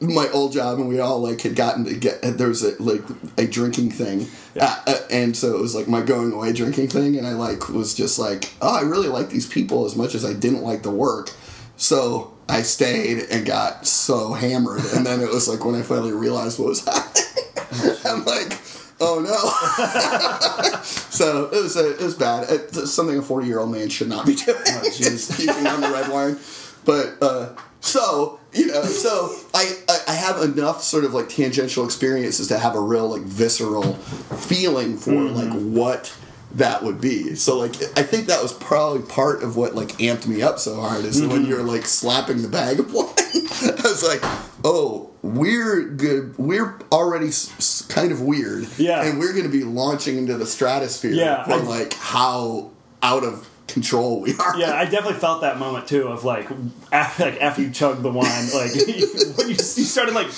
[0.00, 3.02] my old job, and we all like had gotten to get there was a like
[3.38, 4.26] a drinking thing,
[4.60, 7.68] uh, uh, and so it was like my going away drinking thing, and I like
[7.68, 10.82] was just like, oh, I really like these people as much as I didn't like
[10.82, 11.30] the work,
[11.76, 12.28] so.
[12.52, 16.58] I stayed and got so hammered, and then it was like when I finally realized
[16.58, 17.96] what was happening.
[18.04, 18.58] I'm like,
[19.00, 20.82] oh no!
[20.82, 22.46] so it was a, it was bad.
[22.50, 24.58] It's something a 40 year old man should not be doing.
[24.58, 25.34] jeez.
[25.38, 26.38] Keeping on the red wine,
[26.84, 31.86] but uh, so you know, so I, I I have enough sort of like tangential
[31.86, 36.14] experiences to have a real like visceral feeling for like what
[36.54, 37.34] that would be.
[37.34, 40.80] So like I think that was probably part of what like amped me up so
[40.80, 41.50] hard is when mm-hmm.
[41.50, 43.08] you're like slapping the bag of wine.
[43.18, 44.20] I was like,
[44.64, 46.36] oh, we're good.
[46.36, 48.66] We're already s- kind of weird.
[48.76, 49.02] Yeah.
[49.02, 52.70] and we're going to be launching into the stratosphere Yeah, for I- like how
[53.02, 54.56] out of control we are.
[54.58, 56.48] Yeah, I definitely felt that moment too of like
[56.90, 58.74] after, like after you chugged the wine, like
[59.38, 60.28] when you, you started like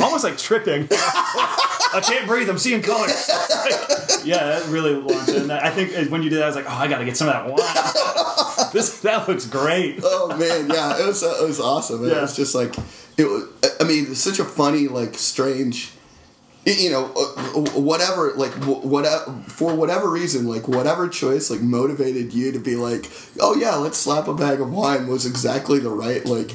[0.00, 0.88] almost like tripping.
[1.92, 2.48] I can't breathe.
[2.48, 3.28] I'm seeing colors.
[3.60, 5.42] Like, yeah, that really launched it.
[5.42, 7.04] And I think uh, when you did that, I was like, oh, I got to
[7.04, 8.70] get some of that wine.
[8.72, 10.00] this that looks great.
[10.02, 12.04] oh man, yeah, it was it was awesome.
[12.04, 12.22] It Yeah.
[12.22, 12.74] was just like
[13.16, 13.44] it was.
[13.80, 15.92] I mean, it's such a funny, like, strange.
[16.66, 22.52] You know, uh, whatever, like, whatever for whatever reason, like, whatever choice, like, motivated you
[22.52, 26.24] to be like, oh yeah, let's slap a bag of wine was exactly the right,
[26.26, 26.52] like,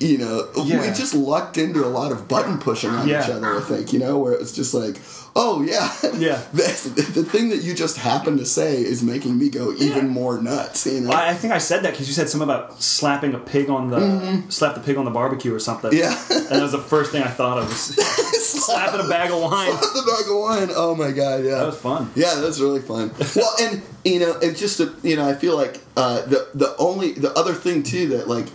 [0.00, 3.22] you know, we just lucked into a lot of button pushing on Yeah.
[3.22, 3.56] each other.
[3.56, 4.96] I think you know, where it's just like,
[5.36, 6.42] oh yeah, Yeah.
[6.52, 10.40] the, the thing that you just happened to say is making me go even more
[10.40, 10.86] nuts.
[10.86, 13.38] You know, I, I think I said that because you said something about slapping a
[13.38, 15.90] pig on the slap the pig on the barbecue or something.
[15.92, 16.32] Mm-hmm.
[16.32, 16.38] Yeah.
[16.38, 17.80] and that was the first thing I thought of was
[18.64, 19.70] slapping a bag of wine.
[19.70, 20.68] Slapping the bag of wine.
[20.74, 22.10] Oh my god, yeah, That was fun.
[22.14, 23.12] Yeah, that's really fun.
[23.36, 26.74] well, and you know, and just to, you know, I feel like uh, the the
[26.78, 28.46] only the other thing too that like,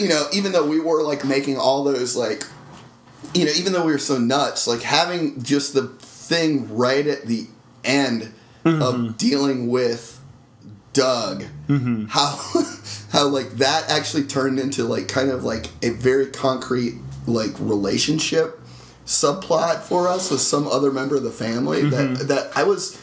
[0.00, 2.44] you know, even though we were like making all those like,
[3.34, 7.26] you know, even though we were so nuts, like having just the thing right at
[7.26, 7.46] the
[7.84, 8.32] end
[8.64, 9.12] of mm-hmm.
[9.12, 10.20] dealing with
[10.92, 12.06] Doug, mm-hmm.
[12.06, 12.38] how
[13.12, 16.94] how like that actually turned into like kind of like a very concrete
[17.26, 18.60] like relationship
[19.06, 22.26] subplot for us with some other member of the family that mm-hmm.
[22.28, 23.00] that I was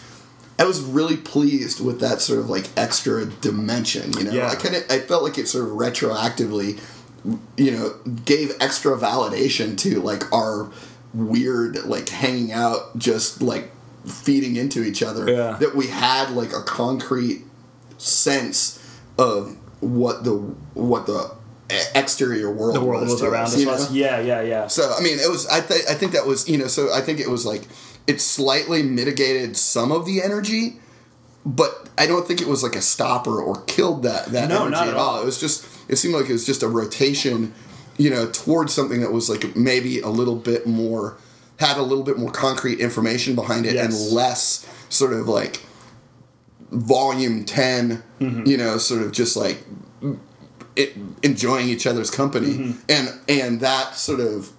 [0.60, 4.13] I was really pleased with that sort of like extra dimension.
[4.13, 4.48] You know, Yeah.
[4.50, 6.80] I kind of I felt like it sort of retroactively,
[7.58, 7.93] you know,
[8.26, 10.70] gave extra validation to like our
[11.13, 13.72] weird like hanging out, just like
[14.06, 15.30] feeding into each other.
[15.30, 15.58] Yeah.
[15.60, 17.43] That we had like a concrete
[17.98, 18.80] sense
[19.17, 20.34] of what the
[20.74, 21.36] what the
[21.93, 23.60] exterior world The world was, was around us, us.
[23.60, 23.88] you know?
[23.91, 24.67] Yeah, yeah, yeah.
[24.67, 25.48] So I mean, it was.
[25.48, 25.89] I think.
[25.89, 26.48] I think that was.
[26.48, 26.67] You know.
[26.67, 27.63] So I think it was like
[28.08, 30.80] it slightly mitigated some of the energy,
[31.46, 34.82] but I don't think it was like a stopper or killed that that No, energy
[34.82, 35.10] at at all.
[35.17, 35.22] all.
[35.22, 35.65] It was just.
[35.89, 37.54] It seemed like it was just a rotation,
[37.98, 41.17] you know, towards something that was like maybe a little bit more
[41.60, 45.62] had a little bit more concrete information behind it and less sort of like
[46.72, 48.48] volume 10 Mm-hmm.
[48.48, 49.63] you know sort of just like
[50.76, 52.80] it, enjoying each other's company Mm-hmm.
[52.89, 54.52] and and that sort of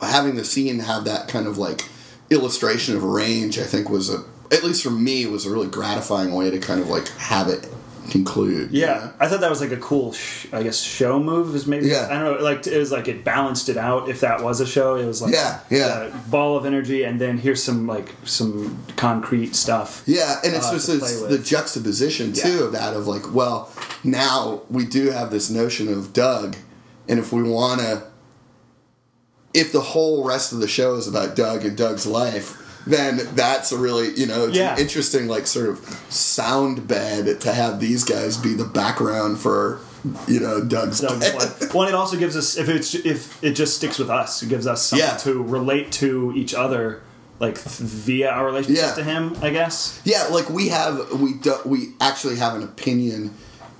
[0.00, 1.82] having the scene have that kind of like
[2.30, 6.32] illustration of range i think was a at least for me was a really gratifying
[6.32, 7.68] way to kind of like have it
[8.10, 9.12] conclude you Yeah, know?
[9.20, 11.54] I thought that was like a cool, sh- I guess, show move.
[11.54, 12.08] Is maybe Yeah.
[12.10, 12.42] I don't know.
[12.42, 14.08] Like it was like it balanced it out.
[14.08, 16.04] If that was a show, it was like Yeah, yeah.
[16.04, 20.02] a ball of energy, and then here's some like some concrete stuff.
[20.06, 22.64] Yeah, and it's uh, just it's the juxtaposition too Yeah.
[22.64, 23.70] of that of like, well,
[24.02, 26.56] now we do have this notion of Doug,
[27.10, 28.04] and if we want to,
[29.54, 32.56] if the whole rest of the show is about Doug and Doug's life,
[32.86, 34.74] then that's a really you know it's Yeah.
[34.74, 35.78] an interesting like sort of
[36.10, 39.80] sound bed to have these guys be the background for
[40.26, 41.60] you know Doug's, Doug's life.
[41.60, 41.74] life.
[41.74, 44.66] Well, it also gives us if it's if it just sticks with us, it gives
[44.66, 45.16] us something Yeah.
[45.18, 47.02] to relate to each other,
[47.40, 48.94] like via our relationship Yeah.
[48.94, 49.36] to him.
[49.42, 49.98] I guess.
[50.04, 53.34] Yeah, like we have we do, we actually have an opinion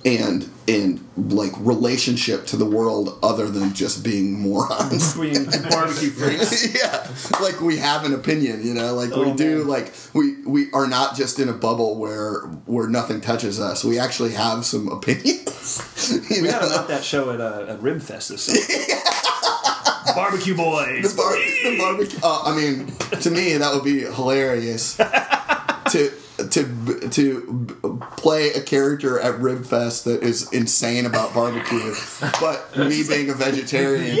[0.05, 5.13] and and like relationship to the world other than just being morons.
[5.17, 6.73] Between barbecue freaks.
[6.75, 7.05] yeah,
[7.41, 9.57] like we have an opinion, you know, like we Oh, do.
[9.59, 9.67] man.
[9.67, 13.83] Like we we are not just in a bubble where where nothing touches us.
[13.83, 15.45] We actually have some opinions.
[16.31, 16.51] We know?
[16.51, 20.15] got to mount that show at uh, at Ribfest this summer.
[20.15, 21.13] Barbecue boys.
[21.13, 22.19] The, bar- the barbecue.
[22.23, 22.87] Uh, I mean,
[23.21, 26.11] to me, that would be hilarious to
[26.47, 31.93] to to play a character at Ribfest that is insane about barbecue,
[32.39, 34.15] but me being a vegetarian,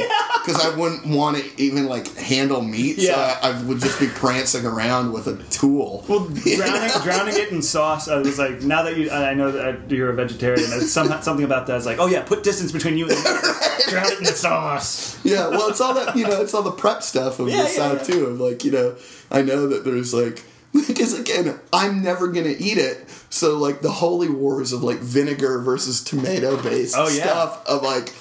[0.45, 3.39] because I wouldn't want to even like handle meat, Yeah.
[3.39, 6.03] so I, I would just be prancing around with a tool.
[6.07, 8.07] Well, drowning, drowning it in sauce.
[8.07, 10.69] I was like, now that you, I know that you're a vegetarian.
[10.69, 11.77] There's some, something about that.
[11.77, 15.23] It's like, oh yeah, put distance between you and the drown it in the sauce.
[15.23, 16.41] yeah, well, it's all that you know.
[16.41, 18.15] It's all the prep stuff of Yeah, this yeah, side yeah.
[18.15, 18.25] too.
[18.27, 18.95] Of like you know,
[19.31, 20.43] I know that there's like
[20.87, 23.09] because again, I'm never gonna eat it.
[23.29, 27.23] So like the holy wars of like vinegar versus tomato based Oh, yeah.
[27.23, 28.13] stuff of like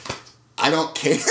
[0.59, 1.17] I don't care.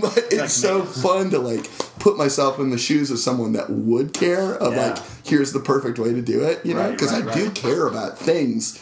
[0.00, 1.68] but it's Like so fun to like
[1.98, 4.88] put myself in the shoes of someone that would care of Yeah.
[4.88, 7.86] like here's the perfect way to do it you know because right, i do care
[7.86, 8.78] about things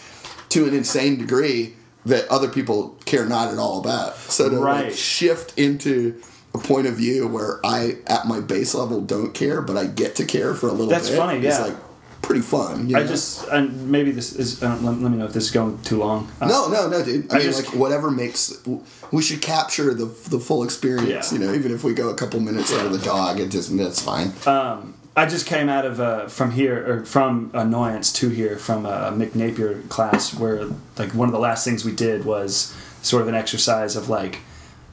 [0.48, 4.92] to an insane degree that other people care not at all about so to like
[4.92, 6.20] shift into
[6.54, 10.14] a point of view where i at my base level don't care but i get
[10.16, 11.58] to care for a little That's bit That's funny, yeah.
[11.58, 11.76] like
[12.22, 14.62] pretty fun you I just, and maybe this is.
[14.62, 16.30] Let, let me know if this is going too long.
[16.40, 17.30] Uh, no, no, no, dude.
[17.32, 18.62] I, I mean, just- like whatever makes
[19.10, 21.32] we should capture the the full experience.
[21.32, 21.38] Yeah.
[21.40, 23.76] You know, even if we go a couple minutes out of the dog, it just
[23.76, 24.32] that's fine.
[24.46, 28.86] Um, I just came out of uh, from here or from annoyance to here from
[28.86, 33.22] a Mick Napier class where like one of the last things we did was sort
[33.22, 34.38] of an exercise of like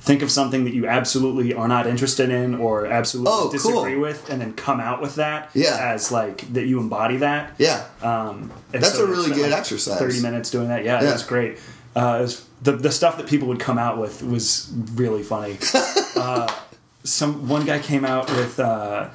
[0.09, 3.51] think of something that you absolutely are not interested in or absolutely Oh, cool.
[3.51, 5.77] disagree with and then come out with that Yeah.
[5.93, 9.99] as like that you embody that Yeah, um, That's a really good like, exercise.
[9.99, 11.13] 30 minutes doing that yeah, Yeah.
[11.13, 11.59] was great
[11.95, 15.59] uh, was, the, the stuff that people would come out with was really funny
[16.15, 16.51] uh,
[17.03, 19.09] some one guy came out with uh,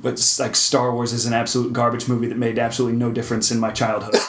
[0.00, 3.60] what's like Star Wars is an absolute garbage movie that made absolutely no difference in
[3.60, 4.16] my childhood.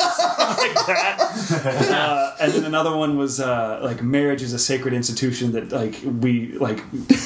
[0.67, 1.88] like that.
[1.91, 5.95] Uh, and then another one was uh, like marriage is a sacred institution that like
[6.21, 6.80] we like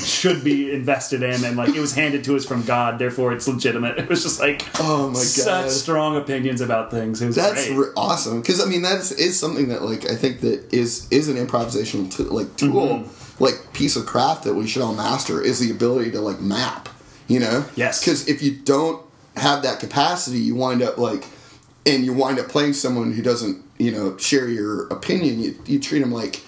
[0.03, 3.47] should be invested in, and like it was handed to us from God, therefore it's
[3.47, 3.97] legitimate.
[3.99, 7.21] It was just like Oh my god, such strong opinions about things.
[7.21, 7.77] It was That's great.
[7.77, 11.07] re- awesome because I mean that is, is something that like I think that is
[11.11, 13.43] is an improvisational t- like tool Mm-hmm.
[13.43, 16.89] like piece of craft that we should all master is the ability to like map
[17.27, 17.99] you know Yes.
[17.99, 19.03] because if you don't
[19.35, 21.25] have that capacity you wind up like
[21.87, 25.79] and you wind up playing someone who doesn't you know share your opinion you, you
[25.79, 26.41] treat them like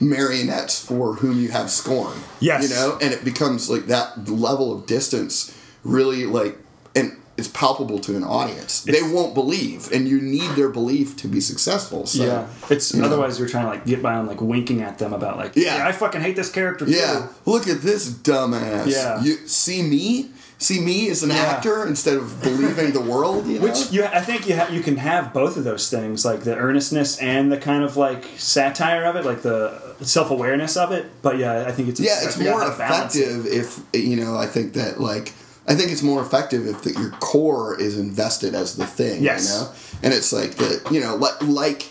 [0.00, 2.62] marionettes for whom you have scorn Yes.
[2.68, 6.58] you know and it becomes like that level of distance really like
[6.96, 11.28] and it's palpable to an audience they won't believe and you need their belief to
[11.28, 13.06] be successful so yeah, it's you know.
[13.06, 15.86] otherwise you're trying to like get by on like winking at them about like Yeah.
[15.86, 17.50] I fucking hate this character yeah too.
[17.50, 19.22] look at this dumbass Yeah.
[19.22, 20.30] you see me
[20.62, 21.36] see me as an Yeah.
[21.36, 23.64] actor instead of believing the world you know?
[23.64, 26.56] Which you, I think you ha- you can have both of those things, like the
[26.56, 31.06] earnestness and the kind of like satire of it, like the self awareness of it.
[31.22, 33.20] But yeah, I think it's yeah it's more how to balance it.
[33.28, 35.32] effective if you know i think that like
[35.68, 39.44] i think it's more effective if the, your core is invested as the thing Yes.
[39.48, 39.70] you know
[40.02, 41.88] and it's like the you know like like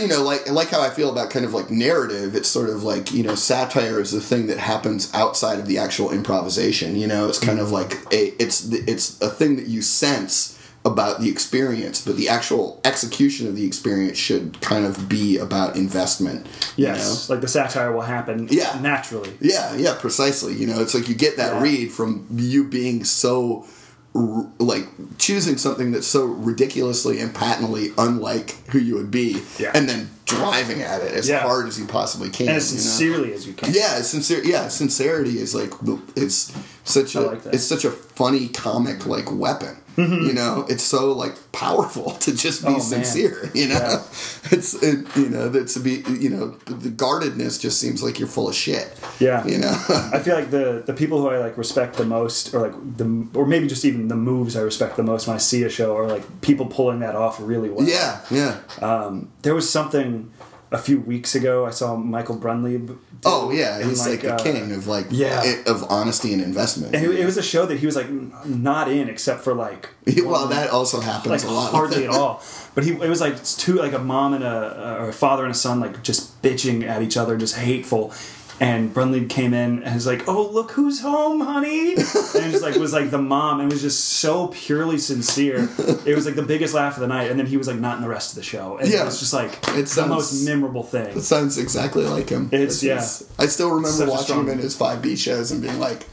[0.00, 2.82] you know like like how i feel about kind of like narrative it's sort of
[2.82, 7.06] like you know satire is the thing that happens outside of the actual improvisation you
[7.06, 11.28] know it's kind of like a it's it's a thing that you sense about the
[11.28, 16.86] experience but the actual execution of the experience should kind of be about investment you
[16.86, 16.94] know?
[16.94, 18.78] Yes, like the satire will happen Yeah.
[18.80, 19.30] naturally.
[19.40, 20.54] Yeah, yeah, precisely.
[20.54, 21.62] You know, it's like you get that Yeah.
[21.62, 23.66] read from you being so
[24.14, 24.86] r- like
[25.18, 29.70] choosing something that's so ridiculously and patently unlike who you would be, Yeah.
[29.74, 31.40] and then driving at it as Yeah.
[31.40, 32.48] hard as you possibly can.
[32.48, 32.82] And as you know?
[32.82, 33.72] sincerely as you can.
[33.74, 34.42] Yeah, sincere.
[34.44, 35.72] Yeah, sincerity is like
[36.16, 36.52] it's
[36.84, 39.76] such a like it's such a funny comic like weapon.
[39.96, 42.80] You know, it's so like powerful to just be Mm-hmm.
[42.80, 43.04] Oh, man.
[43.04, 43.50] sincere.
[43.54, 43.96] You know, Yeah.
[44.56, 48.28] it's it, you know that to be you know the guardedness just seems like you're
[48.28, 48.88] full of shit.
[49.18, 49.44] Yeah.
[49.46, 49.72] you know.
[50.12, 53.26] I feel like the the people who I like respect the most, or like the,
[53.34, 55.96] or maybe just even the moves I respect the most when I see a show,
[55.96, 57.86] are like people pulling that off really well.
[57.86, 58.60] yeah, yeah.
[58.80, 60.30] Um, there was something
[60.72, 61.66] a few weeks ago.
[61.66, 62.96] I saw Michael Brunlieb.
[63.24, 65.42] oh yeah, he's like, the uh, king of like yeah.
[65.44, 66.94] it, of honesty and investment.
[66.94, 68.08] And it, it was a show that he was like
[68.46, 69.88] not in, except for like
[70.24, 71.72] well, that also happens like a lot.
[71.72, 72.42] hardly at all.
[72.72, 75.50] But he it was like two like a mom and a or a father and
[75.50, 78.14] a son like just bitching at each other, just hateful.
[78.62, 82.62] And Brunlieb came in and was like, "Oh, look who's home, honey!" And it just
[82.62, 85.66] like was like the mom, and it was just so purely sincere.
[86.04, 87.30] It was like the biggest laugh of the night.
[87.30, 88.76] And then he was like not in the rest of the show.
[88.76, 89.00] And Yeah.
[89.02, 91.16] it was just like It the most memorable thing.
[91.16, 92.50] It sounds exactly like him.
[92.52, 92.98] It's- yeah.
[93.38, 96.06] I still remember Such watching him in his five B shows and being like,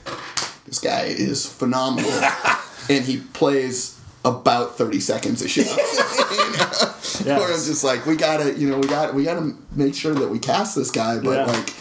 [0.65, 2.09] "This guy is phenomenal,"
[2.89, 5.63] and he plays about thirty seconds a show.
[7.25, 7.39] Yeah.
[7.39, 10.27] Where I'm just like, we gotta, you know, we got, we gotta make sure that
[10.29, 11.45] we cast this guy, but Yeah.
[11.45, 11.73] like,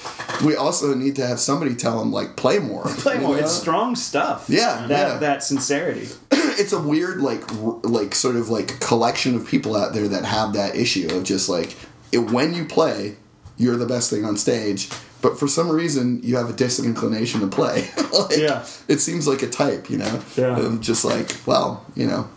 [0.45, 3.37] we also need to have somebody tell him like, play more, Play you more.
[3.37, 3.43] know?
[3.43, 4.47] It's strong stuff.
[4.49, 5.19] Yeah, that yeah.
[5.19, 6.09] that sincerity.
[6.31, 10.25] it's a weird like r- like sort of like collection of people out there that
[10.25, 11.77] have that issue of just like
[12.13, 13.17] it, when you play
[13.59, 14.89] you're the best thing on stage
[15.23, 18.67] but for some reason you have a disinclination to play like, Yeah.
[18.89, 20.77] it seems like a type you know Yeah.
[20.81, 22.29] Just like well you know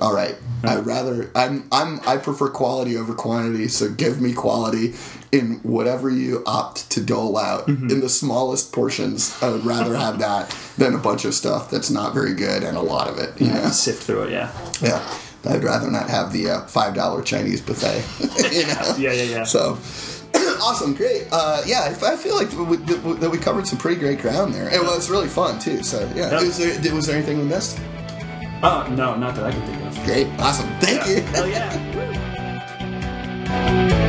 [0.00, 4.94] all right i'd rather i'm i'm i prefer quality over quantity so give me quality
[5.32, 7.90] in whatever you opt to dole out Mm-hmm.
[7.90, 11.90] in the smallest portions i would rather have that than a bunch of stuff that's
[11.90, 14.32] not very good and a lot of it you know Sift through it.
[14.32, 14.50] Yeah.
[14.80, 18.02] yeah, I'd rather not have the uh, five dollar Chinese buffet.
[18.54, 18.94] you know?
[18.98, 19.12] Yeah.
[19.12, 19.22] Yeah.
[19.38, 19.44] Yeah.
[19.44, 19.78] So
[20.34, 21.26] awesome, great.
[21.30, 24.72] Uh, yeah, I I feel like we, that we covered some pretty great ground there.
[24.72, 25.82] It was really fun too.
[25.82, 26.42] So yeah, Yeah.
[26.42, 27.78] was there, was there anything we missed?
[28.66, 29.98] Oh no, not that I can think of.
[30.00, 31.20] Okay, awesome, thank you.
[31.32, 31.70] Hell yeah.